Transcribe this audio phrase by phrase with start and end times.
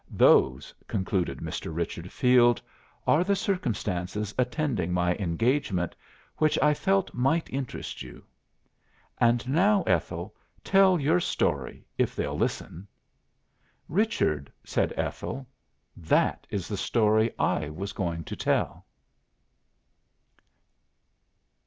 [0.27, 1.71] '""Those," concluded Mr.
[1.71, 2.59] Richard Field,
[3.05, 5.95] "are the circumstances attending my engagement
[6.37, 8.25] which I felt might interest you.
[9.19, 10.33] And now, Ethel,
[10.63, 12.87] tell your story, if they'll listen."
[13.87, 15.45] "Richard," said Ethel,
[15.95, 18.87] "that is the story I was going to tell."